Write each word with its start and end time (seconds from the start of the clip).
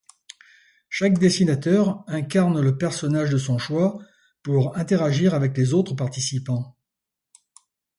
Chaque 0.89 1.19
dessinateur 1.19 2.03
incarne 2.07 2.59
le 2.59 2.75
personnage 2.75 3.29
de 3.29 3.37
son 3.37 3.59
choix 3.59 3.99
pour 4.41 4.75
interagir 4.75 5.35
avec 5.35 5.55
les 5.55 5.75
autres 5.75 5.93
participants. 5.93 6.75